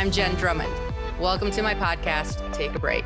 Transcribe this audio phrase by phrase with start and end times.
[0.00, 0.72] I'm Jenn Drummond.
[1.20, 3.04] Welcome to my podcast, Take a Break.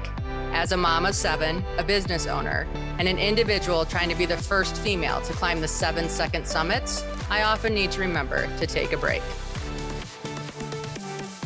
[0.52, 2.68] As a mom of seven, a business owner,
[3.00, 7.04] and an individual trying to be the first female to climb the seven second summits,
[7.28, 9.22] I often need to remember to take a break.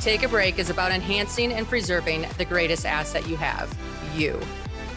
[0.00, 3.74] Take a Break is about enhancing and preserving the greatest asset you have
[4.14, 4.38] you.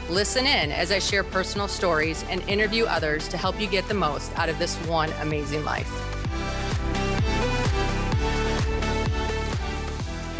[0.09, 3.93] Listen in as I share personal stories and interview others to help you get the
[3.93, 6.21] most out of this one amazing life.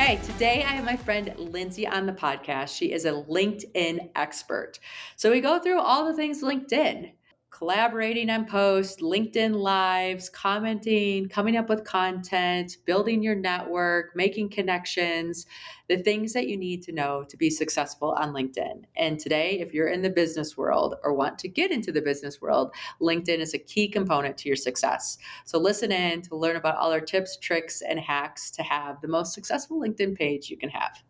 [0.02, 2.76] Hey, today I have my friend Lindsay on the podcast.
[2.76, 4.80] She is a LinkedIn expert.
[5.16, 7.12] So we go through all the things LinkedIn
[7.62, 15.46] collaborating on posts, LinkedIn lives, commenting, coming up with content, building your network, making connections,
[15.88, 18.82] the things that you need to know to be successful on LinkedIn.
[18.96, 22.42] And today, if you're in the business world or want to get into the business
[22.42, 25.20] world, LinkedIn is a key component to your success.
[25.46, 29.08] So listen in to learn about all our tips, tricks, and hacks to have the
[29.08, 31.04] most successful LinkedIn page you can have.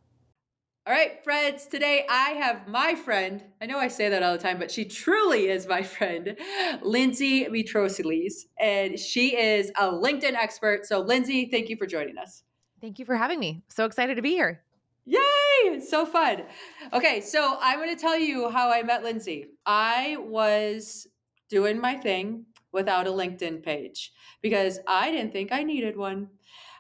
[0.88, 3.44] All right, friends, today I have my friend.
[3.62, 6.36] I know I say that all the time, but she truly is my friend,
[6.82, 8.46] Lindsay Mitrosilis.
[8.60, 10.88] And she is a LinkedIn expert.
[10.88, 12.42] So, Lindsay, thank you for joining us.
[12.82, 13.62] Thank you for having me.
[13.68, 14.64] So excited to be here.
[15.06, 15.82] Yay!
[15.88, 16.46] So fun.
[16.92, 19.50] Okay, so I'm going to tell you how I met Lindsay.
[19.64, 21.06] I was
[21.48, 26.30] doing my thing without a LinkedIn page because I didn't think I needed one.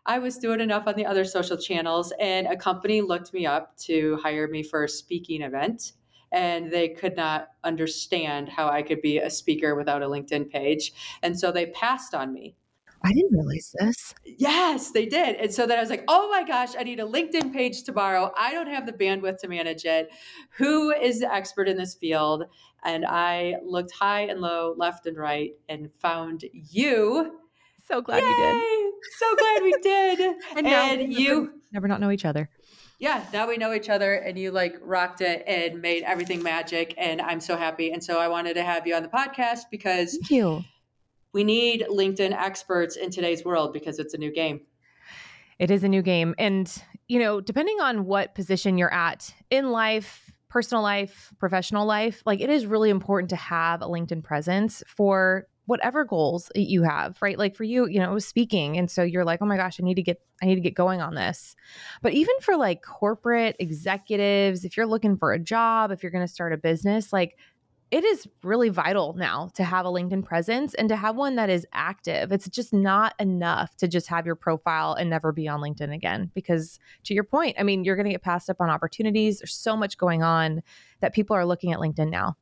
[0.06, 3.78] I was doing enough on the other social channels, and a company looked me up
[3.80, 5.94] to hire me for a speaking event.
[6.34, 10.94] And they could not understand how I could be a speaker without a LinkedIn page.
[11.22, 12.56] And so they passed on me.
[13.04, 14.14] I didn't realize this.
[14.24, 15.36] Yes, they did.
[15.36, 18.32] And so then I was like, oh my gosh, I need a LinkedIn page tomorrow.
[18.38, 20.10] I don't have the bandwidth to manage it.
[20.52, 22.44] Who is the expert in this field?
[22.84, 27.40] And I looked high and low, left and right, and found you.
[27.88, 28.30] So glad Yay!
[28.30, 30.20] you did so glad we did.
[30.58, 32.50] and, and you never not know each other.
[33.00, 36.94] Yeah, now we know each other and you like rocked it and made everything magic
[36.98, 37.92] and I'm so happy.
[37.92, 40.64] And so I wanted to have you on the podcast because Thank you.
[41.34, 44.62] we need LinkedIn experts in today's world because it's a new game.
[45.58, 46.36] It is a new game.
[46.38, 46.72] And,
[47.08, 52.40] you know, depending on what position you're at in life, personal life, professional life, like
[52.40, 57.40] it is really important to have a LinkedIn presence for whatever goals you have, right?
[57.40, 58.78] Like for you, you know, it was speaking.
[58.78, 60.76] And so you're like, oh my gosh, I need to get, I need to get
[60.76, 61.56] going on this.
[62.02, 66.28] But even for like corporate executives, if you're looking for a job, if you're going
[66.28, 67.38] to start a business, like
[67.90, 71.50] it is really vital now to have a LinkedIn presence and to have one that
[71.50, 72.34] is active.
[72.34, 76.31] It's just not enough to just have your profile and never be on LinkedIn again.
[76.36, 79.40] Because to your point, I mean, you're going to get passed up on opportunities.
[79.40, 80.64] There's so much going on
[81.00, 82.36] that people are looking at LinkedIn now.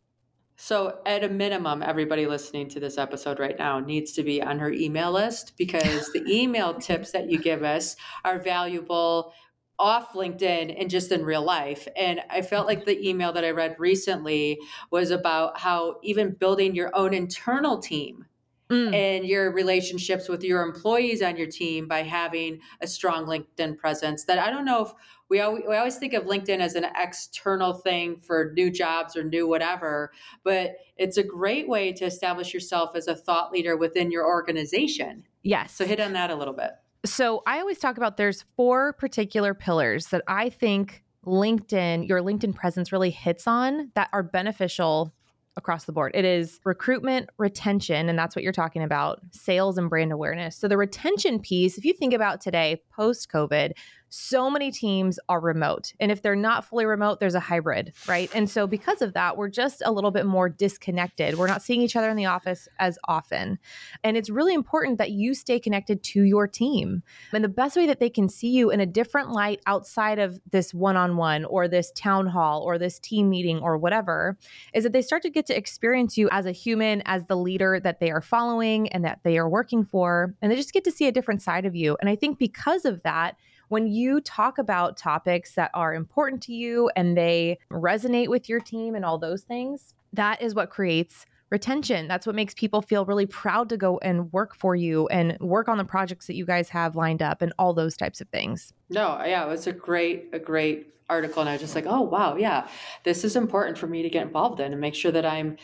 [0.61, 4.59] So, at a minimum, everybody listening to this episode right now needs to be on
[4.59, 9.33] her email list because the email tips that you give us are valuable
[9.79, 11.87] off LinkedIn and just in real life.
[11.95, 14.59] And I felt like the email that I read recently
[14.91, 18.25] was about how even building your own internal team
[18.69, 18.94] mm.
[18.94, 24.25] and your relationships with your employees on your team by having a strong LinkedIn presence.
[24.25, 24.94] That I don't know if
[25.30, 29.24] we always, we always think of LinkedIn as an external thing for new jobs or
[29.24, 30.12] new whatever,
[30.44, 35.24] but it's a great way to establish yourself as a thought leader within your organization.
[35.44, 35.74] Yes.
[35.74, 36.72] So hit on that a little bit.
[37.06, 42.56] So I always talk about there's four particular pillars that I think LinkedIn, your LinkedIn
[42.56, 45.13] presence really hits on that are beneficial
[45.57, 46.11] across the board.
[46.15, 50.55] It is recruitment, retention, and that's what you're talking about, sales and brand awareness.
[50.55, 53.73] So the retention piece, if you think about today, post COVID,
[54.09, 55.93] so many teams are remote.
[55.99, 58.29] And if they're not fully remote, there's a hybrid, right?
[58.33, 61.37] And so because of that, we're just a little bit more disconnected.
[61.37, 63.59] We're not seeing each other in the office as often.
[64.03, 67.03] And it's really important that you stay connected to your team.
[67.31, 70.39] And the best way that they can see you in a different light outside of
[70.51, 74.37] this one on one or this town hall or this team meeting or whatever
[74.73, 77.79] is that they start to get to experience you as a human, as the leader
[77.79, 80.33] that they are following and that they are working for.
[80.41, 81.97] And they just get to see a different side of you.
[82.01, 83.35] And I think because of that,
[83.69, 88.60] when you talk about topics that are important to you and they resonate with your
[88.60, 92.07] team and all those things, that is what creates retention.
[92.07, 95.68] That's what makes people feel really proud to go and work for you and work
[95.68, 98.74] on the projects that you guys have lined up and all those types of things.
[98.90, 101.42] No, yeah, it was a great, a great article.
[101.42, 102.68] And I was just like, oh, wow, yeah,
[103.04, 105.57] this is important for me to get involved in and make sure that I'm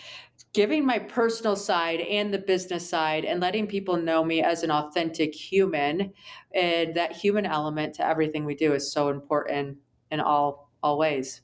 [0.54, 4.72] giving my personal side and the business side and letting people know me as an
[4.72, 6.14] authentic human.
[6.54, 9.78] And that human element to everything we do is so important
[10.12, 11.42] in all, all ways.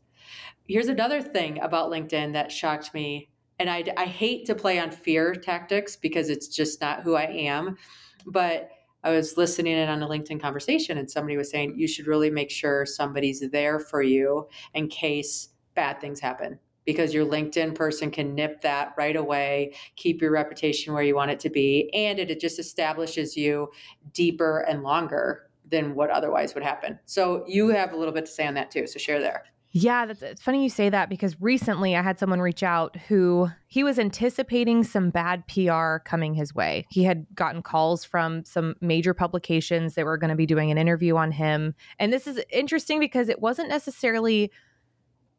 [0.68, 3.30] Here's another thing about LinkedIn that shocked me.
[3.62, 7.26] And I, I hate to play on fear tactics because it's just not who I
[7.26, 7.78] am.
[8.26, 8.72] But
[9.04, 12.32] I was listening in on a LinkedIn conversation and somebody was saying you should really
[12.32, 18.10] make sure somebody's there for you in case bad things happen because your LinkedIn person
[18.10, 22.18] can nip that right away, keep your reputation where you want it to be, and
[22.18, 23.70] it, it just establishes you
[24.12, 26.98] deeper and longer than what otherwise would happen.
[27.06, 28.88] So you have a little bit to say on that too.
[28.88, 29.44] So share there.
[29.74, 33.50] Yeah, that's it's funny you say that because recently I had someone reach out who
[33.68, 36.86] he was anticipating some bad PR coming his way.
[36.90, 40.78] He had gotten calls from some major publications that were going to be doing an
[40.78, 41.74] interview on him.
[42.00, 44.52] And this is interesting because it wasn't necessarily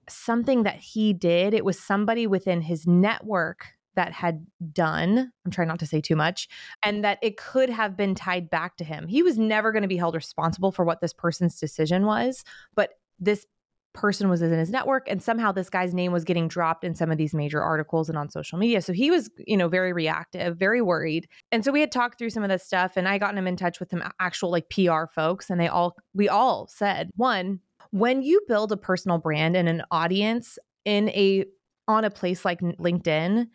[0.08, 5.69] something that he did, it was somebody within his network that had done, I'm trying
[5.69, 6.49] not to say too much,
[6.82, 9.06] and that it could have been tied back to him.
[9.06, 12.43] He was never going to be held responsible for what this person's decision was,
[12.75, 13.46] but this
[13.94, 17.11] person was in his network and somehow this guy's name was getting dropped in some
[17.11, 18.81] of these major articles and on social media.
[18.81, 21.29] So he was you know very reactive very worried.
[21.50, 23.56] And so we had talked through some of this stuff and i got him in
[23.56, 27.61] touch with some actual like pr folks and they all we all said one
[27.91, 31.44] when you build a personal brand and an audience in a
[31.89, 33.47] on a place like linkedin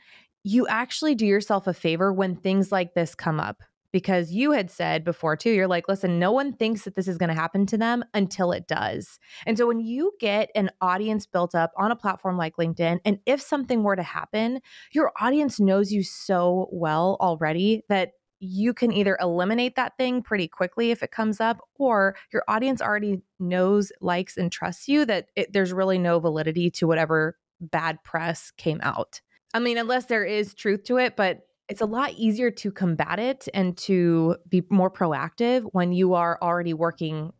[0.44, 4.70] you actually do yourself a favor when things like this come up because you had
[4.70, 7.66] said before too you're like listen no one thinks that this is going to happen
[7.66, 9.20] to them until it does.
[9.46, 13.20] And so when you get an audience built up on a platform like linkedin and
[13.26, 14.60] if something were to happen
[14.92, 20.48] your audience knows you so well already that you can either eliminate that thing pretty
[20.48, 25.28] quickly if it comes up or your audience already knows likes and trusts you that
[25.36, 29.22] it, there's really no validity to whatever bad press came out.
[29.54, 33.20] I mean unless there is truth to it but it's a lot easier to combat
[33.20, 37.34] it and to be more proactive when you are already working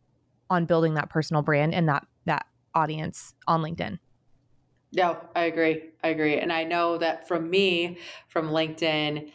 [0.50, 3.98] on building that personal brand and that that audience on LinkedIn.
[4.92, 5.82] No, I agree.
[6.02, 6.38] I agree.
[6.38, 7.98] And I know that from me,
[8.28, 9.30] from LinkedIn,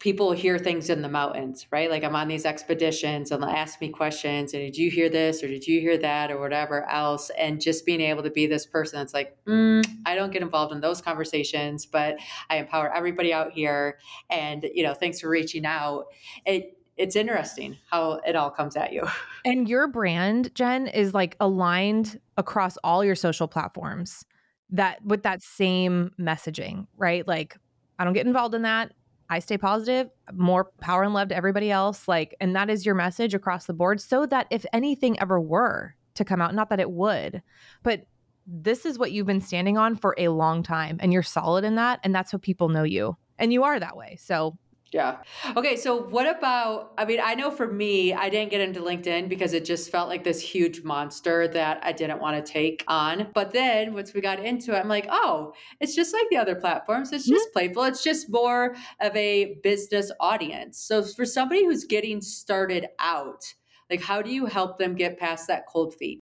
[0.00, 1.90] people hear things in the mountains, right?
[1.90, 5.42] Like I'm on these expeditions and they'll ask me questions and did you hear this
[5.42, 7.30] or did you hear that or whatever else?
[7.38, 10.72] And just being able to be this person that's like, mm, I don't get involved
[10.72, 12.16] in those conversations, but
[12.48, 13.98] I empower everybody out here.
[14.30, 16.06] And, you know, thanks for reaching out.
[16.46, 19.06] It, it's interesting how it all comes at you.
[19.42, 24.22] And your brand, Jenn, is like aligned across all your social platforms
[24.68, 27.26] that with that same messaging, right?
[27.26, 27.56] Like
[27.98, 28.92] I don't get involved in that.
[29.30, 32.08] I stay positive, more power and love to everybody else.
[32.08, 35.94] Like, and that is your message across the board so that if anything ever were
[36.14, 37.40] to come out, not that it would,
[37.84, 38.06] but
[38.46, 41.76] this is what you've been standing on for a long time and you're solid in
[41.76, 42.00] that.
[42.02, 43.16] And that's what people know you.
[43.38, 44.18] And you are that way.
[44.20, 44.58] So
[44.92, 45.18] yeah.
[45.56, 45.76] Okay.
[45.76, 46.92] So, what about?
[46.98, 50.08] I mean, I know for me, I didn't get into LinkedIn because it just felt
[50.08, 53.28] like this huge monster that I didn't want to take on.
[53.32, 56.56] But then once we got into it, I'm like, oh, it's just like the other
[56.56, 57.12] platforms.
[57.12, 57.52] It's just mm-hmm.
[57.52, 57.84] playful.
[57.84, 60.80] It's just more of a business audience.
[60.80, 63.44] So, for somebody who's getting started out,
[63.90, 66.20] like, how do you help them get past that cold feet?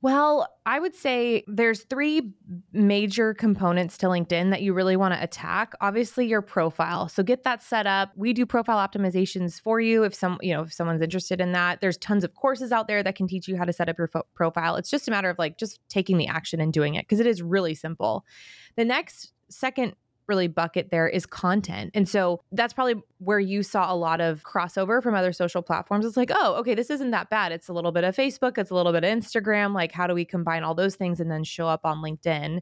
[0.00, 2.32] Well, I would say there's three
[2.72, 5.72] major components to LinkedIn that you really want to attack.
[5.80, 7.08] Obviously, your profile.
[7.08, 8.12] So get that set up.
[8.14, 11.80] We do profile optimizations for you if some, you know, if someone's interested in that.
[11.80, 14.06] There's tons of courses out there that can teach you how to set up your
[14.06, 14.76] fo- profile.
[14.76, 17.26] It's just a matter of like just taking the action and doing it because it
[17.26, 18.24] is really simple.
[18.76, 19.94] The next second
[20.28, 21.90] really bucket there is content.
[21.94, 26.04] And so that's probably where you saw a lot of crossover from other social platforms.
[26.04, 27.52] It's like, oh, okay, this isn't that bad.
[27.52, 29.74] It's a little bit of Facebook, it's a little bit of Instagram.
[29.74, 32.60] Like, how do we combine all those things and then show up on LinkedIn?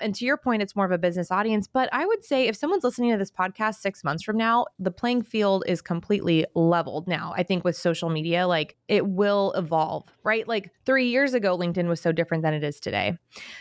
[0.00, 1.66] And to your point, it's more of a business audience.
[1.66, 4.90] But I would say if someone's listening to this podcast six months from now, the
[4.90, 7.32] playing field is completely leveled now.
[7.36, 10.46] I think with social media, like it will evolve, right?
[10.46, 13.18] Like three years ago, LinkedIn was so different than it is today.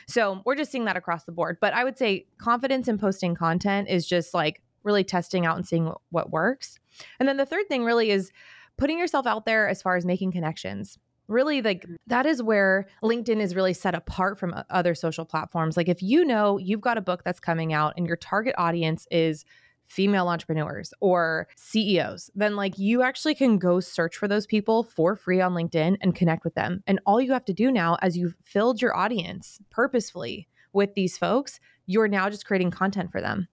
[0.07, 1.57] So we're just seeing that across the board.
[1.61, 5.67] But I would say confidence in posting content is just like really testing out and
[5.67, 6.79] seeing what works.
[7.19, 8.31] And then the third thing really is
[8.77, 10.97] putting yourself out there as far as making connections
[11.27, 15.77] really like that is where LinkedIn is really set apart from other social platforms.
[15.77, 19.07] Like if you know you've got a book that's coming out and your target audience
[19.11, 19.45] is
[19.87, 25.15] female entrepreneurs or CEOs, then like you actually can go search for those people for
[25.15, 26.83] free on LinkedIn and connect with them.
[26.87, 31.17] And all you have to do now as you've filled your audience purposefully with these
[31.17, 33.47] folks, you're now just creating content for them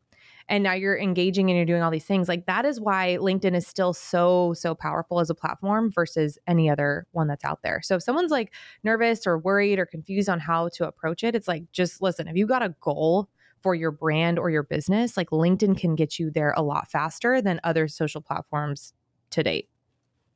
[0.49, 3.55] and now you're engaging and you're doing all these things like that is why linkedin
[3.55, 7.81] is still so so powerful as a platform versus any other one that's out there.
[7.83, 8.53] So if someone's like
[8.85, 12.37] nervous or worried or confused on how to approach it it's like just listen if
[12.37, 13.29] you got a goal
[13.63, 17.41] for your brand or your business like linkedin can get you there a lot faster
[17.41, 18.93] than other social platforms
[19.31, 19.69] to date.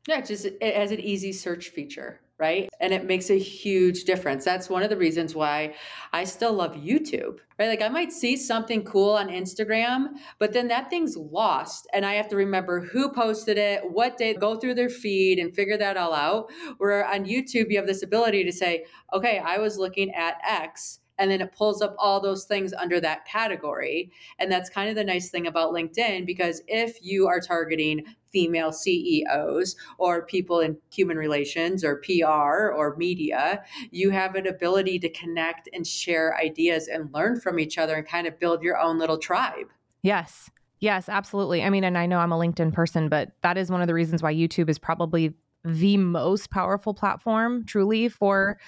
[0.09, 2.69] Yeah just has an easy search feature right?
[2.81, 4.45] And it makes a huge difference.
[4.45, 5.75] That's one of the reasons why
[6.13, 7.69] I still love YouTube, right?
[7.69, 12.15] Like I might see something cool on Instagram, but then that thing's lost and I
[12.15, 15.97] have to remember who posted it, what day, go through their feed and figure that
[15.97, 16.51] all out.
[16.79, 21.01] Where on YouTube, you have this ability to say, okay, I was looking at X
[21.19, 24.11] and then it pulls up all those things under that category.
[24.39, 28.05] And that's kind of the nice thing about LinkedIn because if you are targeting
[28.37, 34.99] female CEOs or people in human relations or PR or media, you have an ability
[34.99, 38.77] to connect and share ideas and learn from each other and kind of build your
[38.77, 39.69] own little tribe.
[40.03, 40.51] Yes.
[40.81, 41.63] Yes, absolutely.
[41.63, 43.95] I mean, and I know I'm a LinkedIn person, but that is one of the
[43.95, 45.33] reasons why YouTube is probably
[45.65, 48.59] the most powerful platform truly for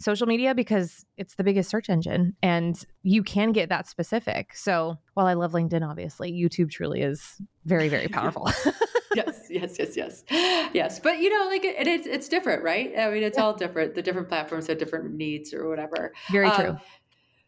[0.00, 4.56] social media because it's the biggest search engine and you can get that specific.
[4.56, 8.50] So while I love LinkedIn, obviously, YouTube truly is very, very powerful.
[9.14, 10.24] yes, yes, yes, yes,
[10.72, 11.00] yes.
[11.00, 12.92] But you know, like it, it's it's different, right?
[12.98, 13.44] I mean, it's yeah.
[13.44, 13.94] all different.
[13.94, 16.12] The different platforms have different needs or whatever.
[16.30, 16.76] Very um, true.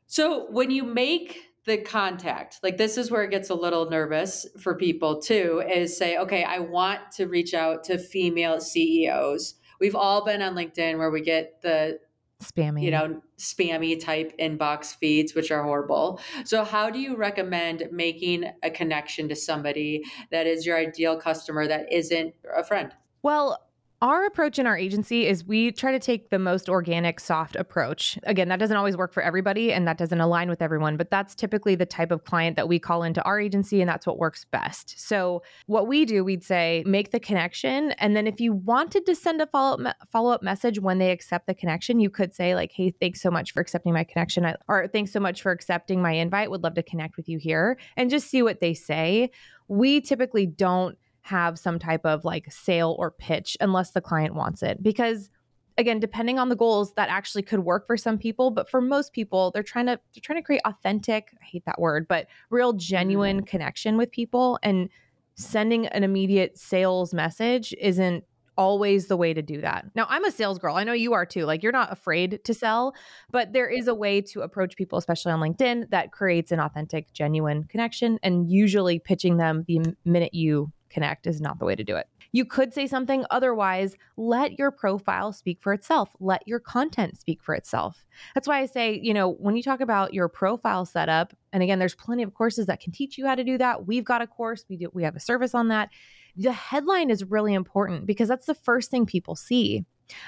[0.07, 4.47] So when you make the contact, like this is where it gets a little nervous
[4.61, 9.55] for people too, is say, okay, I want to reach out to female CEOs.
[9.81, 11.99] We've all been on LinkedIn where we get the
[12.43, 12.83] spammy.
[12.83, 16.21] you know spammy type inbox feeds which are horrible.
[16.45, 21.67] So how do you recommend making a connection to somebody that is your ideal customer
[21.67, 22.93] that isn't a friend?
[23.23, 23.64] Well
[24.05, 28.19] our approach in our agency is we try to take the most organic, soft approach.
[28.25, 31.35] Again, that doesn't always work for everybody and that doesn't align with everyone, but that's
[31.35, 34.45] typically the type of client that we call into our agency and that's what works
[34.45, 35.01] best.
[35.01, 39.15] So, what we do, we'd say make the connection and then if you wanted to
[39.15, 42.73] send a follow-up me- follow-up message when they accept the connection, you could say like,
[42.73, 46.13] "Hey, thanks so much for accepting my connection." or "Thanks so much for accepting my
[46.13, 46.51] invite.
[46.51, 49.31] Would love to connect with you here." And just see what they say.
[49.67, 54.63] We typically don't have some type of like sale or pitch unless the client wants
[54.63, 54.83] it.
[54.83, 55.31] Because
[55.79, 59.15] again, depending on the goals, that actually could work for some people, but for most
[59.15, 62.75] people, they're trying to they're trying to create authentic, I hate that word, but real
[62.75, 63.47] genuine mm.
[63.47, 64.91] connection with people and
[65.35, 68.25] sending an immediate sales message isn't
[68.57, 69.87] always the way to do that.
[69.95, 70.77] Now, I'm a sales girl.
[70.77, 71.47] I know you are too.
[71.47, 72.95] Like you're not afraid to sell,
[73.31, 77.13] but there is a way to approach people especially on LinkedIn that creates an authentic,
[77.15, 81.85] genuine connection and usually pitching them the minute you connect is not the way to
[81.85, 82.07] do it.
[82.33, 83.97] You could say something otherwise.
[84.17, 86.17] Let your profile speak for itself.
[86.21, 88.07] Let your content speak for itself.
[88.35, 91.79] That's why I say, you know, when you talk about your profile setup, and again,
[91.79, 93.87] there's plenty of courses that can teach you how to do that.
[93.87, 95.91] We've got a course, we do we have a service on that.
[96.37, 99.85] The headline is really important because that's the first thing people see.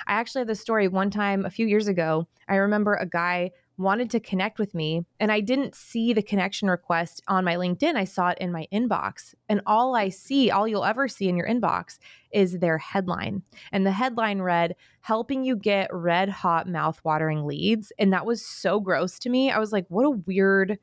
[0.06, 2.26] I actually have this story one time a few years ago.
[2.48, 6.68] I remember a guy wanted to connect with me and I didn't see the connection
[6.68, 7.94] request on my LinkedIn.
[7.94, 9.34] I saw it in my inbox.
[9.48, 11.98] And all I see, all you'll ever see in your inbox
[12.32, 13.42] is their headline.
[13.72, 17.92] And the headline read, Helping you get red hot mouth-watering leads.
[17.98, 19.50] And that was so gross to me.
[19.50, 20.78] I was like, what a weird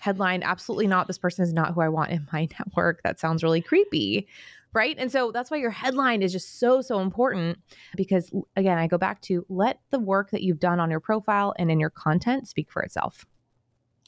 [0.00, 0.42] headline.
[0.42, 1.08] Absolutely not.
[1.08, 3.02] This person is not who I want in my network.
[3.02, 4.28] That sounds really creepy
[4.76, 4.94] right?
[4.98, 7.58] And so that's why your headline is just so, so important
[7.96, 11.54] because, again, I go back to let the work that you've done on your profile
[11.58, 13.24] and in your content speak for itself.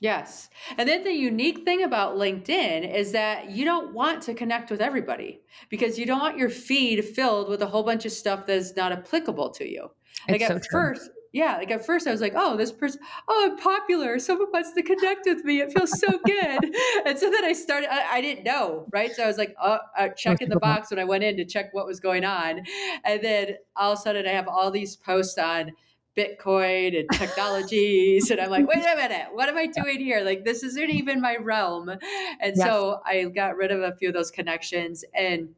[0.01, 0.51] Yes.
[0.77, 4.81] And then the unique thing about LinkedIn is that you don't want to connect with
[4.81, 8.77] everybody because you don't want your feed filled with a whole bunch of stuff that's
[8.77, 9.91] not applicable to you.
[10.29, 13.01] Like it's at so first, yeah, like at first I was like, oh, this person,
[13.29, 14.19] oh, I'm popular.
[14.19, 15.61] Someone wants to connect with me.
[15.61, 16.75] It feels so good.
[17.07, 19.13] and so then I started, I, I, didn't know, right?
[19.13, 21.75] So I was like, oh, uh, checking the box when I went in to check
[21.75, 22.63] what was going on.
[23.05, 25.73] And then all of a sudden I have all these posts on
[26.17, 28.31] Bitcoin and technologies.
[28.31, 30.23] and I'm like, wait a minute, what am I doing here?
[30.23, 31.89] Like, this isn't even my realm.
[31.89, 32.67] And yes.
[32.67, 35.05] so I got rid of a few of those connections.
[35.15, 35.51] And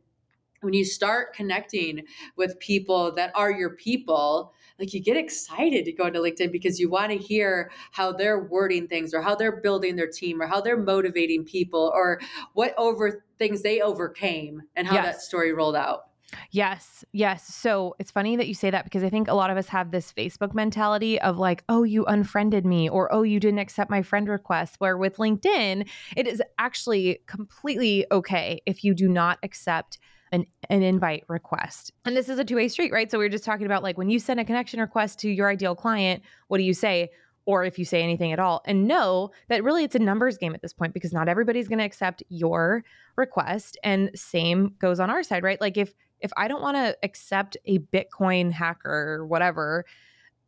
[0.60, 2.02] when you start connecting
[2.36, 6.80] with people that are your people, like you get excited to go into LinkedIn because
[6.80, 10.46] you want to hear how they're wording things or how they're building their team or
[10.46, 12.20] how they're motivating people or
[12.54, 15.04] what over things they overcame and how yes.
[15.04, 16.04] that story rolled out.
[16.50, 17.54] Yes, yes.
[17.54, 19.90] So it's funny that you say that because I think a lot of us have
[19.90, 24.02] this Facebook mentality of like, oh, you unfriended me, or oh, you didn't accept my
[24.02, 24.76] friend request.
[24.78, 29.99] Where with LinkedIn, it is actually completely okay if you do not accept
[30.32, 31.92] an, an invite request.
[32.04, 33.10] And this is a two way street, right?
[33.10, 35.49] So we are just talking about like when you send a connection request to your
[35.49, 37.10] ideal client, what do you say?
[37.46, 40.54] Or if you say anything at all, and know that really it's a numbers game
[40.54, 42.84] at this point because not everybody's going to accept your
[43.16, 43.78] request.
[43.82, 45.60] And same goes on our side, right?
[45.60, 49.84] Like if if I don't want to accept a Bitcoin hacker or whatever,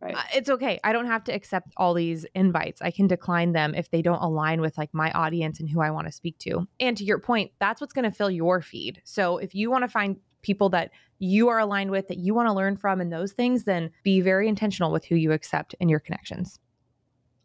[0.03, 0.17] Right.
[0.17, 0.81] Uh, it's okay.
[0.83, 2.83] I don't have to accept all these invites.
[2.83, 5.93] I can decline them if they don't align with like my audience and who I
[5.93, 6.67] want to speak to.
[6.81, 9.01] And to your point, that's what's going to fill your feed.
[9.05, 10.91] So if you want to find people that
[11.21, 14.21] you are aligned with, that you want to learn from, and those things, then be
[14.21, 16.59] very intentional with who you accept in your connections.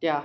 [0.02, 0.24] Yeah.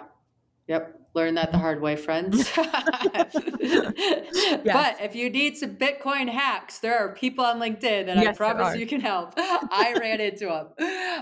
[0.73, 1.00] Yep.
[1.12, 2.50] Learn that the hard way, friends.
[2.57, 3.37] yes.
[4.64, 8.33] But if you need some Bitcoin hacks, there are people on LinkedIn that yes, I
[8.33, 9.35] promise you can help.
[9.37, 10.69] I ran into them.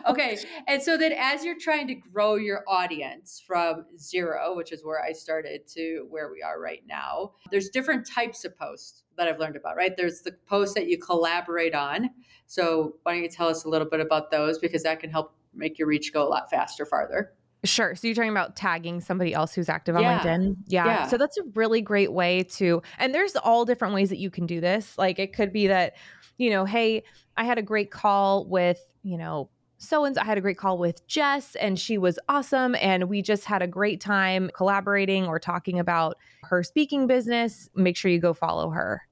[0.07, 0.39] Okay.
[0.69, 5.03] And so then as you're trying to grow your audience from zero, which is where
[5.03, 9.41] I started, to where we are right now, there's different types of posts that I've
[9.41, 9.97] learned about, right?
[9.97, 12.11] There's the posts that you collaborate on.
[12.47, 15.35] So why don't you tell us a little bit about those because that can help
[15.53, 17.33] make your reach go a lot faster, farther.
[17.65, 17.95] Sure.
[17.95, 20.21] So you're talking about tagging somebody else who's active on yeah.
[20.21, 20.57] LinkedIn.
[20.67, 20.87] Yeah.
[20.87, 21.07] yeah.
[21.09, 24.47] So that's a really great way to, and there's all different ways that you can
[24.47, 24.97] do this.
[24.97, 25.97] Like it could be that,
[26.39, 27.03] you know, hey,
[27.37, 30.79] I had a great call with, you know, so and I had a great call
[30.79, 32.75] with Jess and she was awesome.
[32.77, 37.69] And we just had a great time collaborating or talking about her speaking business.
[37.75, 39.03] Make sure you go follow her.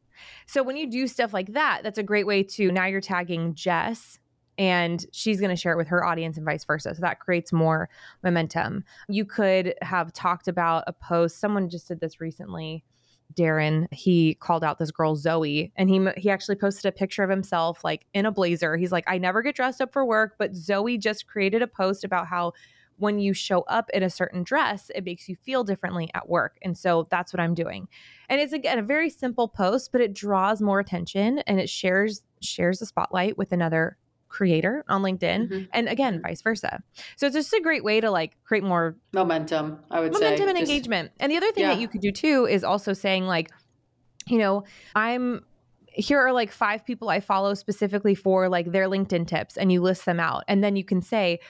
[0.47, 3.55] So when you do stuff like that, that's a great way to now you're tagging
[3.55, 4.19] Jess
[4.59, 6.95] and she's going to share it with her audience and vice versa.
[6.95, 7.89] So that creates more
[8.25, 8.85] momentum.
[9.09, 11.39] You could have talked about a post.
[11.39, 12.85] Someone just did this recently.
[13.35, 17.31] Darren, he called out this girl Zoe and he he actually posted a picture of
[17.31, 18.77] himself like in a blazer.
[18.77, 22.05] He's like, "I never get dressed up for work, but Zoe just created a post
[22.05, 22.53] about how
[22.97, 26.59] when you show up in a certain dress, it makes you feel differently at work.
[26.63, 27.87] And so that's what I'm doing.
[28.29, 32.23] And it's again a very simple post, but it draws more attention and it shares
[32.41, 33.99] shares the spotlight with another
[34.29, 35.65] creator on LinkedIn mm-hmm.
[35.73, 36.23] and again mm-hmm.
[36.23, 36.83] vice versa.
[37.17, 40.49] So it's just a great way to like create more momentum, I would momentum say.
[40.49, 41.13] and just, engagement.
[41.21, 41.75] And the other thing yeah.
[41.75, 43.51] that you could do too is also saying like
[44.27, 45.45] you know, I'm
[45.99, 49.83] here are like five people I follow specifically for like their LinkedIn tips and you
[49.83, 51.41] list them out and then you can say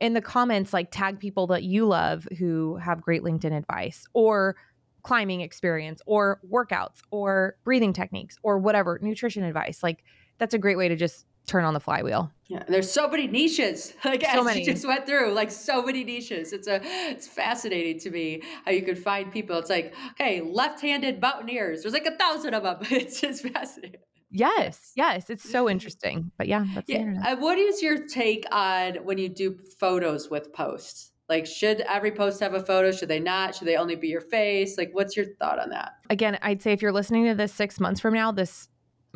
[0.00, 4.54] in the comments like tag people that you love who have great LinkedIn advice or
[5.02, 10.04] climbing experience or workouts or breathing techniques or whatever nutrition advice like
[10.38, 12.30] that's a great way to just turn on the flywheel.
[12.46, 13.94] Yeah, there's so many niches.
[14.04, 14.60] Like so as many.
[14.60, 16.52] you just went through, like so many niches.
[16.52, 19.58] It's a it's fascinating to me how you could find people.
[19.58, 21.82] It's like, okay, left-handed mountaineers.
[21.82, 22.78] There's like a thousand of them.
[22.90, 24.00] It's just fascinating.
[24.30, 26.30] Yes, yes, it's so interesting.
[26.36, 26.98] But yeah, that's yeah.
[26.98, 27.26] the internet.
[27.26, 31.12] Uh, what is your take on when you do photos with posts?
[31.28, 32.90] Like, should every post have a photo?
[32.90, 33.54] Should they not?
[33.54, 34.78] Should they only be your face?
[34.78, 35.92] Like, what's your thought on that?
[36.08, 38.68] Again, I'd say if you're listening to this six months from now, this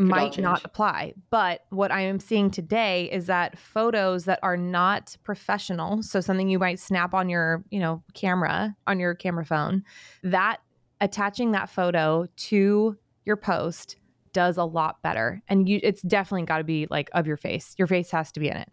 [0.09, 1.15] might not apply.
[1.31, 6.49] But what I am seeing today is that photos that are not professional, so something
[6.49, 9.83] you might snap on your, you know, camera, on your camera phone,
[10.23, 10.59] that
[11.01, 13.97] attaching that photo to your post
[14.33, 15.43] does a lot better.
[15.49, 17.75] And you it's definitely got to be like of your face.
[17.79, 18.69] Your face has to be in it.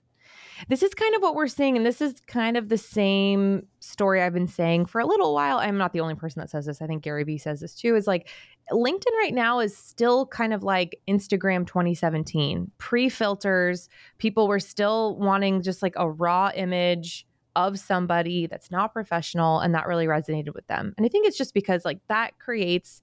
[0.68, 1.78] This is kind of what we're seeing.
[1.78, 5.58] And this is kind of the same story I've been saying for a little while.
[5.58, 6.82] I'm not the only person that says this.
[6.82, 7.96] I think Gary Vee says this too.
[7.96, 8.30] Is like
[8.72, 13.90] LinkedIn right now is still kind of like Instagram 2017 pre filters.
[14.18, 19.60] People were still wanting just like a raw image of somebody that's not professional.
[19.60, 20.94] And that really resonated with them.
[20.98, 23.02] And I think it's just because like that creates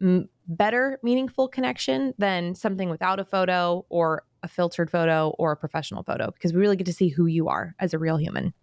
[0.00, 5.56] m- better, meaningful connection than something without a photo or a filtered photo or a
[5.56, 8.54] professional photo because we really get to see who you are as a real human.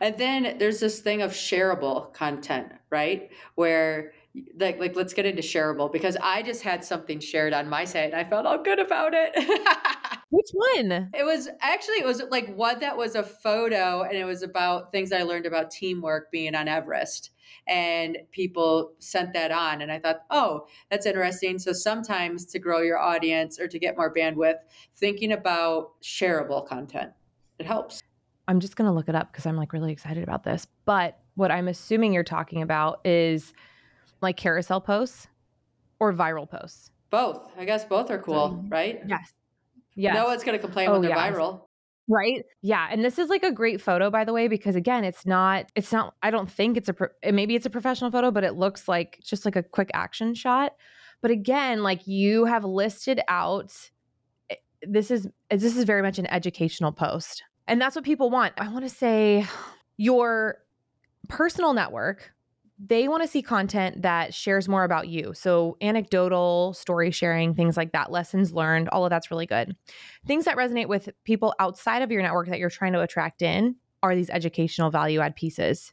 [0.00, 3.30] And then there's this thing of shareable content, right?
[3.54, 4.12] Where
[4.58, 8.12] like like let's get into shareable because I just had something shared on my site
[8.12, 9.32] and I felt all good about it.
[10.30, 11.10] Which one?
[11.14, 14.92] It was actually it was like one that was a photo and it was about
[14.92, 17.30] things I learned about teamwork being on Everest.
[17.66, 22.80] And people sent that on and I thought, "Oh, that's interesting." So sometimes to grow
[22.80, 24.58] your audience or to get more bandwidth,
[24.96, 27.12] thinking about shareable content.
[27.58, 28.02] It helps.
[28.46, 30.66] I'm just going to look it up because I'm like really excited about this.
[30.86, 33.52] But what I'm assuming you're talking about is
[34.20, 35.28] like carousel posts
[36.00, 36.90] or viral posts?
[37.10, 37.50] Both.
[37.58, 39.00] I guess both are cool, so, right?
[39.06, 39.32] Yes.
[39.94, 40.14] Yeah.
[40.14, 41.62] No one's going to complain oh, when they're viral.
[42.08, 42.44] Right?
[42.62, 45.66] Yeah, and this is like a great photo by the way because again, it's not
[45.74, 48.54] it's not I don't think it's a pro- maybe it's a professional photo, but it
[48.54, 50.72] looks like just like a quick action shot.
[51.20, 53.72] But again, like you have listed out
[54.50, 57.42] eh, this is this is very much an educational post.
[57.66, 58.54] And that's what people want.
[58.56, 59.46] I want to say
[59.98, 60.56] your
[61.28, 62.32] personal network
[62.78, 65.32] they want to see content that shares more about you.
[65.34, 69.76] So, anecdotal, story sharing, things like that, lessons learned, all of that's really good.
[70.26, 73.76] Things that resonate with people outside of your network that you're trying to attract in
[74.02, 75.92] are these educational value add pieces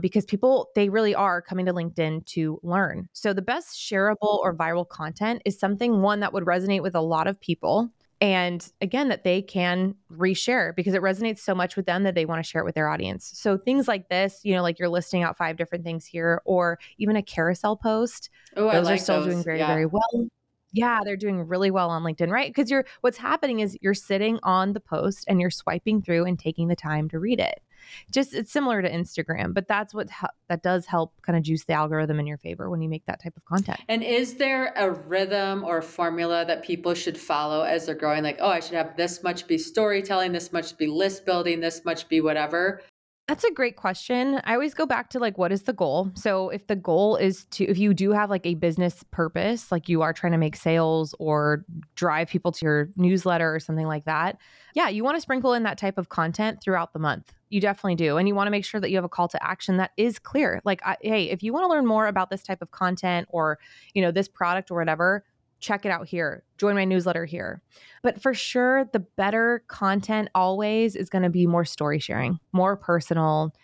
[0.00, 3.08] because people, they really are coming to LinkedIn to learn.
[3.12, 7.00] So, the best shareable or viral content is something one that would resonate with a
[7.00, 7.90] lot of people
[8.22, 12.24] and again that they can reshare because it resonates so much with them that they
[12.24, 14.88] want to share it with their audience so things like this you know like you're
[14.88, 19.02] listing out five different things here or even a carousel post Ooh, those like are
[19.02, 19.26] still those.
[19.26, 19.66] doing very yeah.
[19.66, 20.28] very well
[20.74, 22.48] Yeah, they're doing really well on LinkedIn, right?
[22.48, 26.38] Because you're what's happening is you're sitting on the post and you're swiping through and
[26.38, 27.60] taking the time to read it.
[28.10, 30.08] Just it's similar to Instagram, but that's what
[30.48, 33.22] that does help kind of juice the algorithm in your favor when you make that
[33.22, 33.80] type of content.
[33.88, 38.22] And is there a rhythm or formula that people should follow as they're growing?
[38.22, 41.84] Like, oh, I should have this much be storytelling, this much be list building, this
[41.84, 42.82] much be whatever.
[43.28, 44.40] That's a great question.
[44.44, 46.10] I always go back to like, what is the goal?
[46.14, 49.88] So, if the goal is to, if you do have like a business purpose, like
[49.88, 54.04] you are trying to make sales or drive people to your newsletter or something like
[54.06, 54.38] that,
[54.74, 57.32] yeah, you want to sprinkle in that type of content throughout the month.
[57.48, 58.16] You definitely do.
[58.16, 60.18] And you want to make sure that you have a call to action that is
[60.18, 60.60] clear.
[60.64, 63.58] Like, I, hey, if you want to learn more about this type of content or,
[63.94, 65.24] you know, this product or whatever,
[65.62, 67.62] check it out here, join my newsletter here.
[68.02, 72.76] But for sure, the better content always is going to be more story sharing, more
[72.76, 73.54] personal,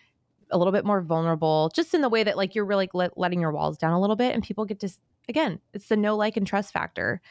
[0.49, 3.41] a little bit more vulnerable, just in the way that like you're really let, letting
[3.41, 4.89] your walls down a little bit and people get to,
[5.27, 7.21] again, it's the no like, and trust factor.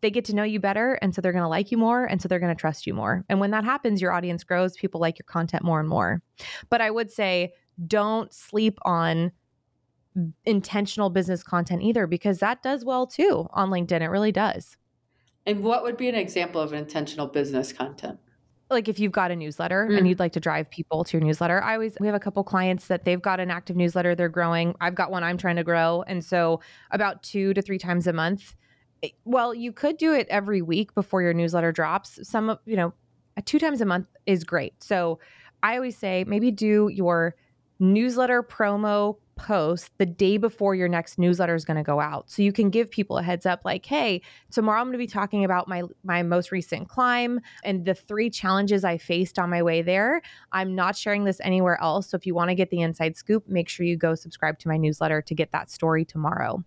[0.00, 0.94] They get to know you better.
[0.94, 2.06] And so they're going to like you more.
[2.06, 3.22] And so they're going to trust you more.
[3.28, 6.22] And when that happens, your audience grows, people like your content more and more.
[6.70, 7.52] But I would say,
[7.86, 9.32] don't sleep on
[10.44, 14.00] intentional business content either because that does well too on LinkedIn.
[14.00, 14.76] It really does.
[15.46, 18.18] And what would be an example of an intentional business content?
[18.68, 19.98] Like if you've got a newsletter mm.
[19.98, 22.44] and you'd like to drive people to your newsletter, I always we have a couple
[22.44, 24.76] clients that they've got an active newsletter, they're growing.
[24.80, 26.60] I've got one I'm trying to grow, and so
[26.92, 28.54] about 2 to 3 times a month.
[29.02, 32.20] Eh, well, you could do it every week before your newsletter drops.
[32.22, 32.94] Some of, you know,
[33.44, 34.82] two times a month is great.
[34.84, 35.18] So
[35.62, 37.34] I always say maybe do your
[37.80, 42.30] newsletter promo post the day before your next newsletter is going to go out.
[42.30, 45.06] So you can give people a heads up like hey tomorrow i'm going to be
[45.06, 49.62] talking about my my most recent climb and the three challenges i faced on my
[49.62, 50.20] way there.
[50.52, 52.10] I'm not sharing this anywhere else.
[52.10, 54.68] So if you want to get the inside scoop make sure you go subscribe to
[54.68, 56.62] my newsletter to get that story tomorrow.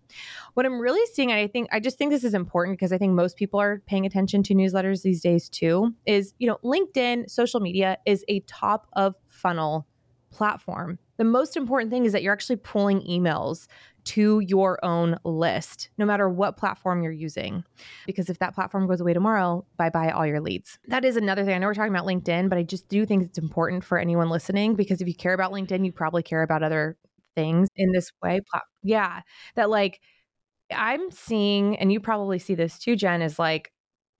[0.56, 2.98] What i'm really seeing and i think i just think this is important because i
[2.98, 7.30] think most people are paying attention to newsletters these days too is you know linkedin
[7.30, 9.86] social media is a top of funnel
[10.34, 13.68] platform the most important thing is that you're actually pulling emails
[14.06, 17.64] to your own list, no matter what platform you're using.
[18.06, 20.80] Because if that platform goes away tomorrow, bye bye all your leads.
[20.88, 21.56] That is another thing.
[21.56, 24.30] I know we're talking about LinkedIn, but I just do think it's important for anyone
[24.30, 26.98] listening because if you care about LinkedIn, you probably care about other
[27.36, 28.42] things in this way.
[28.82, 29.22] Yeah.
[29.56, 30.02] That like
[30.72, 33.72] I'm seeing, and you probably see this too, Jenn, is like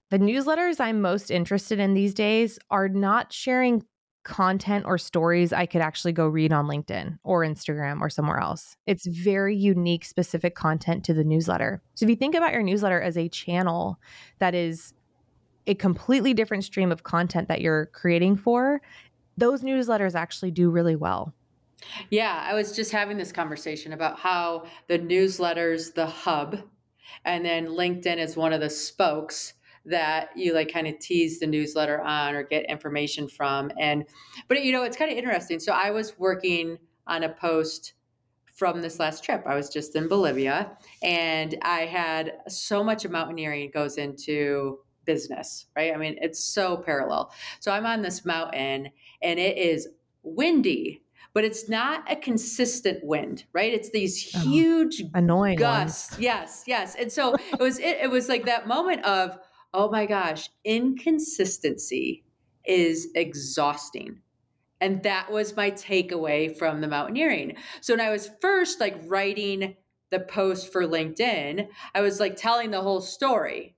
[0.10, 3.84] the newsletters I'm most interested in these days are not sharing
[4.24, 8.78] content or stories I could actually go read on LinkedIn or Instagram or somewhere else.
[8.88, 11.82] It's very unique, specific content to the newsletter.
[11.96, 14.00] So if you think about your newsletter as a channel
[14.40, 14.94] that is
[15.68, 18.82] a completely different stream of content that you're creating for,
[19.38, 21.34] those newsletters actually do really well.
[22.10, 26.62] Yeah, I was just having this conversation about how the newsletter's the hub
[27.26, 29.54] and then LinkedIn is one of the spokes
[29.86, 33.72] that you like kind of tease the newsletter on or get information from.
[33.80, 34.06] And,
[34.48, 35.60] but you know, it's kind of interesting.
[35.60, 37.94] So I was working on a post
[38.54, 39.44] from this last trip.
[39.46, 45.66] I was just in Bolivia and I had so much of mountaineering goes into business,
[45.76, 45.94] right?
[45.94, 47.34] I mean, it's so parallel.
[47.60, 48.90] So I'm on this mountain
[49.22, 49.88] and it is
[50.22, 51.02] windy,
[51.34, 53.74] but it's not a consistent wind, right?
[53.74, 56.12] It's these oh, huge oh, annoying gusts.
[56.12, 56.22] Ones.
[56.22, 56.96] Yes, yes.
[56.96, 59.38] And so it was it, it was like that moment of
[59.74, 62.24] oh my gosh, inconsistency
[62.66, 64.20] is exhausting.
[64.80, 67.56] And that was my takeaway from the mountaineering.
[67.82, 69.76] So when I was first like writing
[70.12, 73.76] the post for LinkedIn, I was like telling the whole story.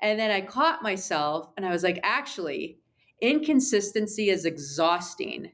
[0.00, 2.78] And then I caught myself and I was like, actually,
[3.20, 5.52] inconsistency is exhausting.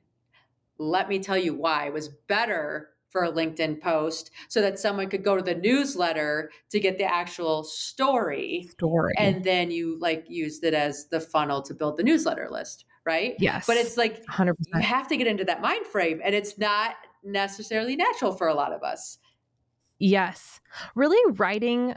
[0.79, 1.87] Let me tell you why.
[1.87, 6.51] It was better for a LinkedIn post so that someone could go to the newsletter
[6.70, 8.68] to get the actual story.
[8.72, 9.12] Story.
[9.18, 13.35] And then you like used it as the funnel to build the newsletter list, right?
[13.38, 13.66] Yes.
[13.66, 14.55] But it's like 100%.
[14.75, 18.55] you have to get into that mind frame and it's not necessarily natural for a
[18.55, 19.18] lot of us.
[19.98, 20.61] Yes.
[20.94, 21.94] Really writing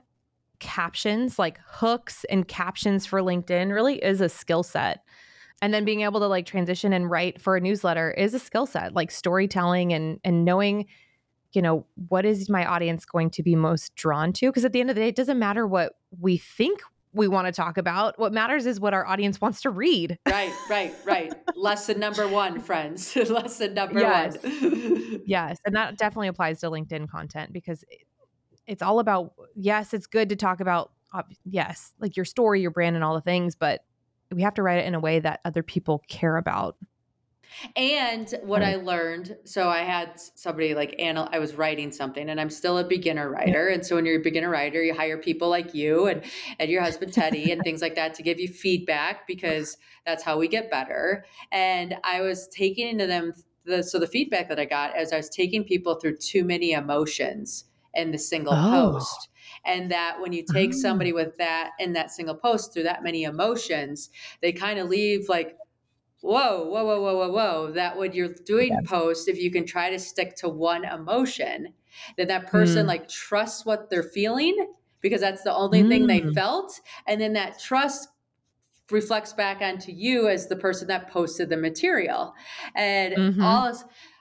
[0.59, 5.01] captions like hooks and captions for LinkedIn really is a skill set
[5.65, 8.67] and then being able to like transition and write for a newsletter is a skill
[8.67, 10.85] set like storytelling and and knowing
[11.53, 14.47] you know, what is my audience going to be most drawn to?
[14.47, 16.81] Because at the end of the day, it doesn't matter what we think
[17.13, 18.19] we want to talk about.
[18.19, 20.19] What matters is what our audience wants to read.
[20.27, 21.33] Right, right, right.
[21.55, 23.15] Lesson number one, friends.
[23.29, 24.35] Lesson number yes.
[24.43, 25.21] one.
[25.25, 25.57] yes.
[25.65, 27.85] And that definitely applies to LinkedIn content because
[28.67, 30.91] it's all about, yes, it's good to talk about,
[31.45, 33.85] yes, like your story, your brand, and all the things, but
[34.35, 36.75] we have to write it in a way that other people care about.
[37.77, 38.73] And what Right.
[38.73, 42.77] I learned, so I had somebody like Anna, I was writing something and I'm still
[42.77, 43.69] a beginner writer.
[43.69, 46.23] And so when you're a beginner writer, you hire people like you and,
[46.59, 50.37] and your husband Teddy and things like that to give you feedback because that's how
[50.37, 51.25] we get better.
[51.51, 55.17] And I was taking into them the so the feedback that I got as I
[55.17, 58.93] was taking people through too many emotions in the single Oh.
[58.93, 59.29] post.
[59.65, 63.23] And that when you take somebody with that in that single post through that many
[63.23, 64.09] emotions,
[64.41, 65.57] they kind of leave like
[66.21, 67.71] Whoa, whoa, whoa, whoa, whoa, whoa.
[67.71, 68.85] That when you're doing Yes.
[68.85, 71.73] posts, if you can try to stick to one emotion,
[72.17, 72.87] then that person Mm.
[72.87, 76.33] like trusts what they're feeling because that's the only thing they Mm.
[76.33, 76.81] felt.
[77.05, 78.09] And then that trust
[78.91, 82.33] reflects back onto you as the person that posted the material.
[82.75, 83.35] And Mhm.
[83.39, 83.77] all of,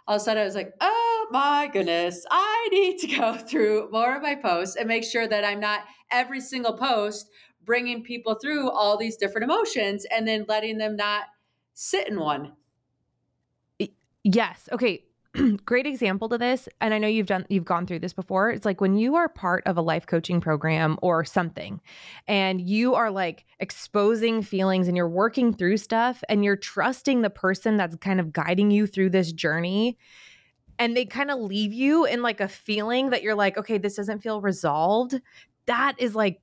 [0.07, 3.35] all of a sudden I was like, oh Oh my goodness, I need to go
[3.49, 7.31] through more of my posts and make sure that I'm not every single post
[7.65, 11.25] bringing people through all these different emotions and then letting them not
[11.73, 12.53] sit in one.
[14.23, 14.69] Yes.
[14.71, 15.05] Okay.
[15.65, 16.69] Great example to this.
[16.83, 18.51] And I know you've done you've gone through this before.
[18.51, 21.81] It's like when you are part of a life coaching program or something
[22.29, 27.31] and you are like exposing feelings and you're working through stuff and you're trusting the
[27.31, 29.97] person that's kind of guiding you through this journey
[30.79, 33.97] and they kind of leave you in like a feeling that you're like, okay, this
[33.97, 35.21] doesn't feel resolved.
[35.67, 36.41] That is like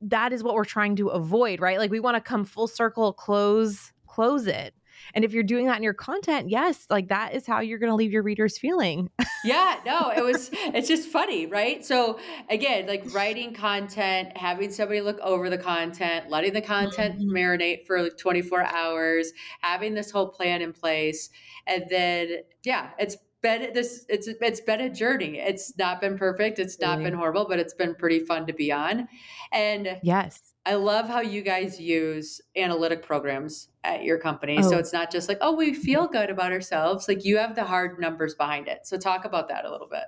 [0.00, 1.78] that is what we're trying to avoid, right?
[1.78, 4.74] Like we want to come full circle, close close it.
[5.14, 7.90] And if you're doing that in your content, yes, like that is how you're going
[7.90, 9.10] to leave your readers feeling.
[9.44, 11.84] Yeah, no, it was it's just funny, right?
[11.84, 12.18] So
[12.48, 17.32] again, like writing content, having somebody look over the content, letting the content Mhm.
[17.32, 21.28] marinate for like 24 hours, having this whole plan in place.
[21.66, 22.28] And then
[22.64, 25.38] yeah, it's been this it's it's been a journey.
[25.38, 28.72] It's not been perfect, it's not been horrible, but it's been pretty fun to be
[28.72, 29.06] on.
[29.52, 30.54] And Yes.
[30.66, 34.62] I love how you guys use analytic programs at your company.
[34.62, 36.12] So Oh, it's not just like, oh, we feel mm-hmm.
[36.14, 37.06] good about ourselves.
[37.06, 38.86] Like you have the hard numbers behind it.
[38.86, 40.04] So talk about that a little bit.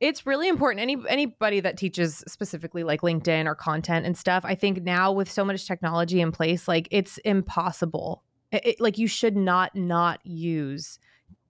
[0.00, 0.82] It's really important.
[0.82, 5.30] Any anybody that teaches specifically like LinkedIn or content and stuff, I think now with
[5.30, 8.22] so much technology in place, like it's impossible.
[8.52, 10.98] It, it- like you should not not use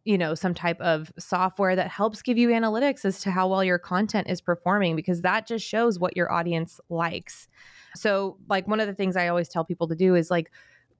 [0.05, 3.65] you know some type of software that helps give you analytics as to how well
[3.65, 7.49] your content is performing because that just shows what your audience likes
[7.97, 10.51] so like one of the things i always tell people to do is like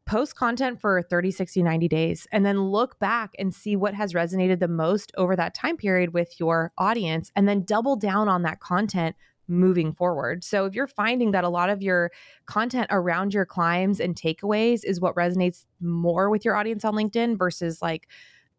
[0.07, 4.13] post content for 30 60 90 days and then look back and see what has
[4.13, 8.43] resonated the most over that time period with your audience and then double down on
[8.43, 9.17] that content
[9.49, 10.43] moving forward.
[10.45, 12.11] So if you're finding that a lot of your
[12.47, 17.39] content around your climbs and takeaways is what resonates more with your audience on LinkedIn
[17.39, 18.09] versus like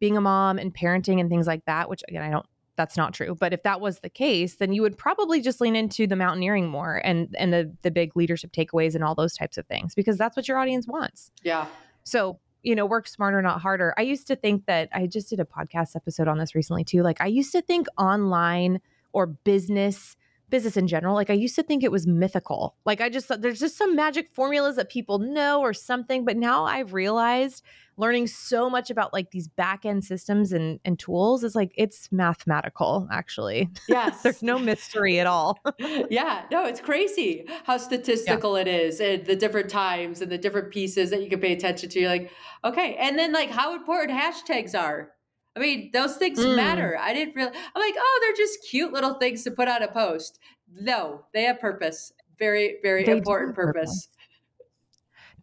[0.05, 3.11] being a mom and parenting and things like that, which again, I don't that's not
[3.13, 3.33] true.
[3.33, 6.67] But if that was the case, then you would probably just lean into the mountaineering
[6.67, 10.15] more and and the the big leadership takeaways and all those types of things because
[10.15, 11.31] that's what your audience wants.
[11.41, 11.65] Yeah.
[12.03, 13.95] So, you know, work smarter, not harder.
[13.97, 17.01] I used to think that I just did a podcast episode on this recently too.
[17.01, 18.79] Like I used to think online
[19.11, 20.15] or business
[20.49, 23.41] business in general like i used to think it was mythical like i just thought
[23.41, 27.63] there's just some magic formulas that people know or something but now i've realized
[27.97, 32.11] learning so much about like these back end systems and and tools is like it's
[32.11, 34.21] mathematical actually Yes.
[34.23, 35.59] there's no mystery at all
[36.09, 36.45] yeah.
[36.51, 41.09] No, it's crazy how statistical it is and the different times and the different pieces
[41.09, 41.99] that you can pay attention to.
[41.99, 42.31] You're like,
[42.63, 42.95] okay.
[42.95, 45.11] And then like how important hashtags are.
[45.55, 46.97] I mean, those things Mm, matter.
[46.99, 49.87] I didn't really, I'm like, oh, they're just cute little things to put on a
[49.87, 50.39] post.
[50.73, 52.11] No, they have purpose.
[52.39, 54.09] Very, very they important purpose purpose.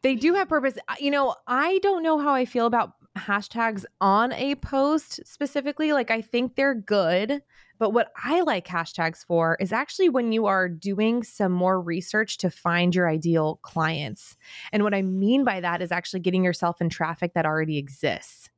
[0.02, 0.76] They do have purpose.
[0.98, 5.92] You know, I don't know how I feel about hashtags on a post specifically.
[5.92, 7.42] Like, I think they're good.
[7.78, 12.38] But what I like hashtags for is actually when you are doing some more research
[12.38, 14.36] to find your ideal clients.
[14.72, 18.50] And what I mean by that is actually getting yourself in traffic that already exists.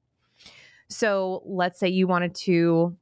[0.89, 2.97] So let's say you wanted to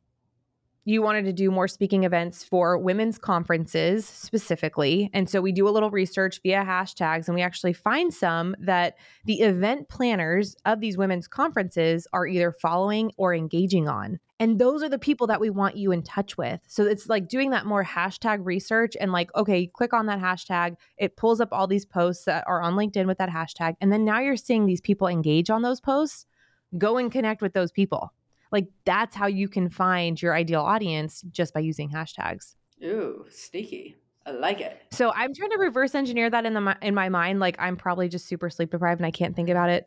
[0.84, 5.10] you wanted to do more speaking events for women's conferences specifically.
[5.12, 8.96] And so we do a little research via hashtags and we actually find some that
[9.24, 14.18] the event planners of these women's conferences are either following or engaging on.
[14.40, 16.60] And those are the people that we want you in touch with.
[16.66, 20.74] So it's like doing that more hashtag research and like, okay, click on that hashtag.
[20.96, 23.76] It pulls up all these posts that are on LinkedIn with that hashtag.
[23.80, 26.26] And then now you're seeing these people engage on those posts.
[26.76, 28.12] Go and connect with those people.
[28.52, 32.54] Like that's how you can find your ideal audience just by using hashtags.
[32.84, 33.96] Ooh, sneaky.
[34.24, 34.80] I like it.
[34.90, 37.40] So I'm trying to reverse engineer that in the in my mind.
[37.40, 39.86] Like I'm probably just super sleep deprived and I can't think about it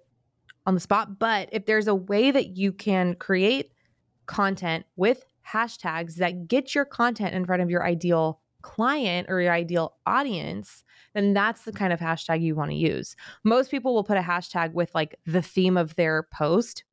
[0.66, 1.20] on the spot.
[1.20, 3.72] But if there's a way that you can create
[4.26, 9.54] content with hashtags that get your content in front of your ideal client or your
[9.54, 13.16] ideal audience, then that's the kind of hashtag you want to use.
[13.44, 16.84] Most people will put a hashtag with like the theme of their post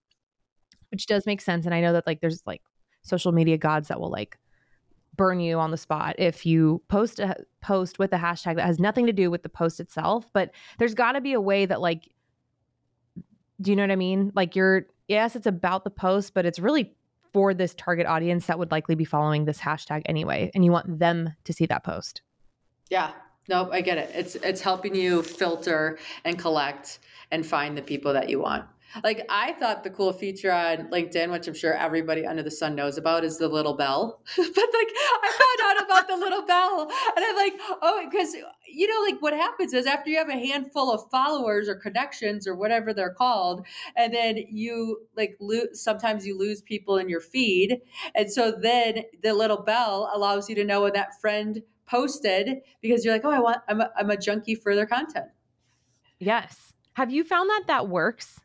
[0.92, 1.66] which does make sense.
[1.66, 2.62] And I know that like there's like
[3.02, 4.38] social media gods that will like
[5.16, 8.78] burn you on the spot if you post a post with a hashtag that has
[8.78, 10.28] nothing to do with the post itself.
[10.32, 12.08] But there's got to be a way that like,
[13.60, 14.32] do you know what I mean?
[14.34, 16.94] Like you're yes, it's about the post, but it's really
[17.32, 20.98] for this target audience that would likely be following this hashtag anyway, and you want
[20.98, 22.22] them to see that post.
[22.90, 23.12] Yeah.
[23.48, 24.10] Nope, I get it.
[24.14, 27.00] It's it's helping you filter and collect
[27.32, 28.64] and find the people that you want.
[29.02, 32.74] Like I thought the cool feature on LinkedIn, which I'm sure everybody under the sun
[32.74, 34.20] knows about, is the little bell.
[34.36, 38.34] but like I found out about the little bell, and I'm like, oh, because
[38.66, 42.46] you know, like what happens is after you have a handful of followers or connections
[42.46, 45.82] or whatever they're called, and then you like lose.
[45.82, 47.80] Sometimes you lose people in your feed,
[48.14, 53.04] and so then the little bell allows you to know when that friend posted because
[53.04, 55.26] you're like, oh, I want, I'm a, I'm a junkie for their content.
[56.18, 56.72] Yes.
[56.94, 58.40] Have you found that that works?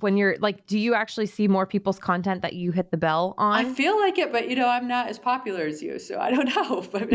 [0.00, 3.34] When you're like do you actually see more people's content that you hit the bell
[3.38, 6.18] on i feel like it but you know i'm not as popular as you so
[6.18, 7.02] i don't know but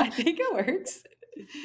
[0.00, 1.02] i think it works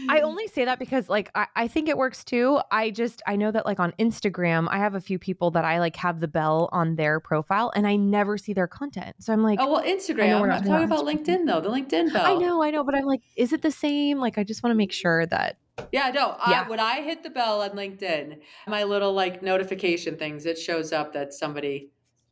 [0.07, 2.59] I only say that because like I, I think it works too.
[2.71, 5.79] I just I know that like on Instagram, I have a few people that I
[5.79, 9.15] like have the bell on their profile and I never see their content.
[9.19, 10.51] So I'm like Oh well Instagram.
[10.51, 12.25] I'm talking about LinkedIn though, the LinkedIn bell.
[12.25, 14.19] I know, I know, but I'm like, is it the same?
[14.19, 15.57] Like I just want to make sure that
[15.91, 16.35] yeah, no.
[16.47, 16.63] Yeah.
[16.65, 20.91] I, when I hit the bell on LinkedIn, my little like notification things, it shows
[20.91, 21.91] up that somebody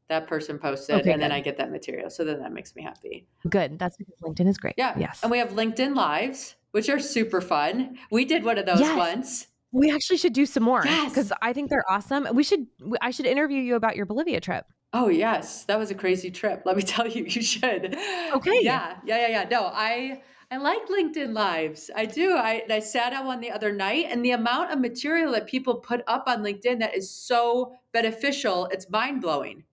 [0.10, 1.24] that person posted, okay, and good.
[1.24, 2.10] then I get that material.
[2.10, 3.28] So then that makes me happy.
[3.50, 3.78] Good.
[3.78, 4.76] That's because LinkedIn is great.
[4.78, 4.98] Yeah.
[4.98, 5.20] Yes.
[5.22, 7.98] And we have LinkedIn Lives, which are super fun.
[8.12, 8.98] We did one of those yes.
[8.98, 9.48] once.
[9.72, 11.32] We actually should do some more because yes.
[11.42, 12.28] I think they're awesome.
[12.34, 12.68] We should.
[13.02, 14.66] I should interview you about your Bolivia trip.
[14.94, 16.64] Oh yes, that was a crazy trip.
[16.66, 17.98] Let me tell you, you should.
[18.34, 18.60] Okay.
[18.62, 19.48] Yeah, yeah, yeah, yeah.
[19.50, 21.92] No, I I like LinkedIn Lives.
[21.94, 22.38] I do.
[22.38, 25.76] I, I sat on one the other night, and the amount of material that people
[25.76, 29.66] put up on LinkedIn that is so beneficial, it's mind blowing.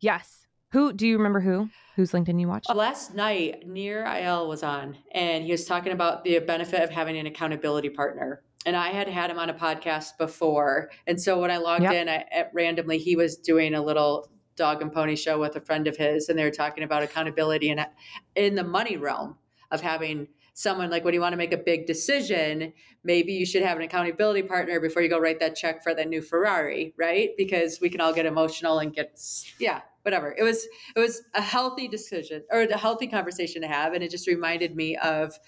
[0.00, 0.46] Yes.
[0.72, 1.70] Who do you remember who?
[1.94, 2.68] Whose LinkedIn you watched?
[2.74, 7.16] Last night, Nir Eyal was on, and he was talking about the benefit of having
[7.16, 8.42] an accountability partner.
[8.66, 10.90] And I had had him on a podcast before.
[11.06, 11.94] And so when I logged yep.
[11.94, 15.86] in, I, randomly, he was doing a little dog and pony show with a friend
[15.86, 17.86] of his, and they were talking about accountability and
[18.34, 19.38] in the money realm
[19.70, 22.72] of having someone like when you want to make a big decision,
[23.04, 26.04] maybe you should have an accountability partner before you go write that check for the
[26.04, 27.30] new Ferrari, right?
[27.36, 29.20] Because we can all get emotional and get
[29.60, 30.34] yeah, whatever.
[30.36, 34.10] It was it was a healthy decision or a healthy conversation to have and it
[34.10, 35.38] just reminded me of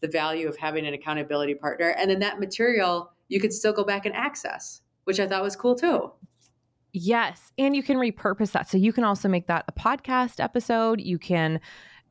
[0.00, 3.84] the value of having an accountability partner and then that material you could still go
[3.84, 6.12] back and access, which I thought was cool too.
[6.92, 8.68] Yes, and you can repurpose that.
[8.68, 11.00] So you can also make that a podcast episode.
[11.00, 11.60] You can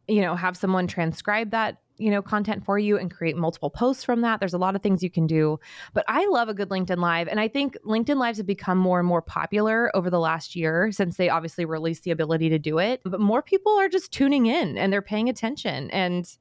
[0.09, 4.03] you know, have someone transcribe that you know content for you and create multiple posts
[4.03, 5.59] from that there's a lot of things you can do
[5.93, 8.99] but i love a good linkedin live and i think linkedin lives have become more
[8.99, 12.79] and more popular over the last year since they obviously released the ability to do
[12.79, 16.37] it but more people are just tuning in and they're paying attention and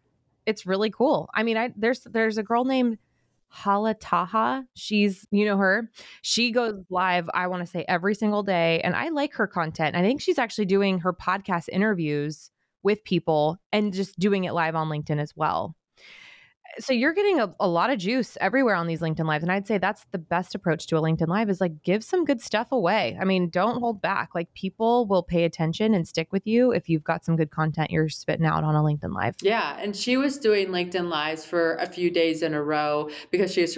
[0.47, 2.97] it's really cool i mean i there's there's a girl named
[3.51, 4.67] Hala Taha.
[4.75, 5.91] She's, you know her.
[6.21, 8.81] She goes live, I want to say every single day.
[8.85, 9.97] And I like her content.
[9.97, 12.51] I think she's actually doing her podcast interviews
[12.83, 15.75] with people and just doing it live on LinkedIn as well.
[16.81, 19.43] So you're getting a, a, lot of juice everywhere on these LinkedIn lives.
[19.43, 22.25] And I'd say that's the best approach to a LinkedIn live is like give some
[22.25, 23.17] good stuff away.
[23.21, 24.31] I mean, don't hold back.
[24.35, 27.91] Like people will pay attention and stick with you if you've got some good content
[27.91, 29.35] you're spitting out on a LinkedIn live.
[29.43, 29.77] Yeah.
[29.81, 33.63] And she was doing LinkedIn lives for a few days in a row because she
[33.63, 33.77] was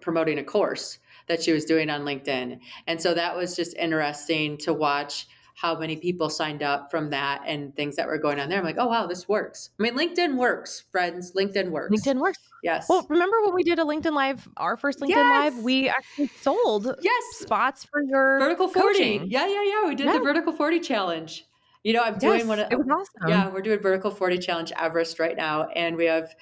[0.00, 2.58] promoting a course that she was doing on LinkedIn.
[2.86, 7.42] And so that was just interesting to watch how many people signed up from that
[7.46, 8.58] and things that were going on there.
[8.58, 9.70] I'm like, oh wow, this works.
[9.78, 11.32] I mean, LinkedIn works, friends.
[11.32, 11.94] LinkedIn works.
[11.94, 12.38] LinkedIn works.
[12.62, 12.88] Yes.
[12.88, 15.54] Well, remember when we did a LinkedIn Live, our first LinkedIn yes.
[15.54, 19.22] Live, we actually sold yes spots for your vertical 40.
[19.26, 19.88] Yeah, yeah, yeah.
[19.88, 20.14] We did yeah.
[20.14, 21.46] the vertical 40 challenge.
[21.84, 23.28] You know, I'm doing yes, one of it was awesome.
[23.28, 25.66] Yeah, we're doing vertical 40 challenge Everest right now.
[25.74, 26.32] And we have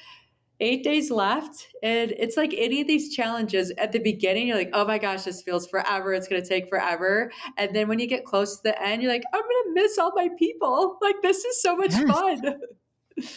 [0.61, 1.69] eight days left.
[1.83, 5.25] And it's like any of these challenges at the beginning, you're like, oh my gosh,
[5.25, 6.13] this feels forever.
[6.13, 7.33] It's going to take forever.
[7.57, 9.99] And then when you get close to the end, you're like, I'm going to miss
[9.99, 10.99] all my people.
[11.01, 12.11] Like, this is so much yes.
[12.11, 12.61] fun.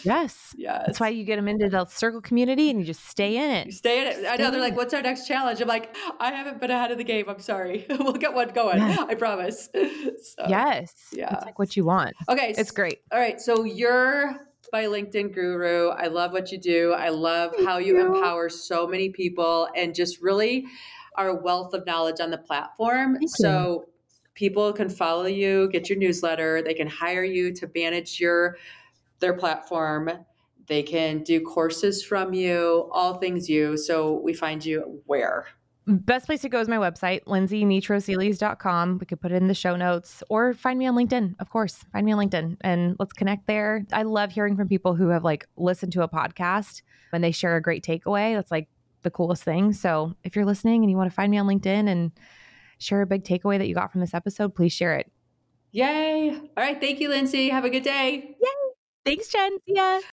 [0.02, 0.54] Yes.
[0.56, 0.84] Yes.
[0.86, 3.66] That's why you get them into the circle community and you just stay in it.
[3.66, 4.16] You stay in it.
[4.16, 5.60] Stay I know they're like, what's our next challenge?
[5.60, 7.26] I'm like, I haven't been ahead of the game.
[7.28, 7.84] I'm sorry.
[7.90, 8.78] we'll get one going.
[8.78, 9.04] Yeah.
[9.06, 9.68] I promise.
[10.22, 10.94] So, yes.
[11.12, 11.34] Yeah.
[11.34, 12.14] It's like what you want.
[12.30, 12.54] Okay.
[12.56, 13.00] It's great.
[13.12, 13.38] All right.
[13.40, 14.34] So you're
[14.74, 15.90] by LinkedIn Guru.
[15.90, 16.94] I love what you do.
[16.94, 20.66] I love Thank how you, you, empower so many people and just really
[21.14, 23.14] are a wealth of knowledge on the platform.
[23.14, 23.92] Thank so you.
[24.34, 28.58] people can follow you, get your newsletter, they can hire you to manage your
[29.20, 30.10] their platform.
[30.66, 33.76] They can do courses from you, all things you.
[33.76, 35.46] So we find you where?
[35.86, 38.98] Best place to go is my website, lindsaymitrosilis.com.
[38.98, 41.34] We could put it in the show notes or find me on LinkedIn.
[41.40, 43.84] Of course, find me on LinkedIn and let's connect there.
[43.92, 46.80] I love hearing from people who have like listened to a podcast
[47.12, 48.34] and they share a great takeaway.
[48.34, 48.68] That's like
[49.02, 49.74] the coolest thing.
[49.74, 52.12] So if you're listening and you want to find me on LinkedIn and
[52.78, 55.12] share a big takeaway that you got from this episode, please share it.
[55.72, 56.30] Yay.
[56.30, 56.80] All right.
[56.80, 57.50] Thank you, Lindsay.
[57.50, 58.36] Have a good day.
[58.40, 58.48] Yay.
[59.04, 59.58] Thanks, Jenn.
[59.66, 60.00] See ya.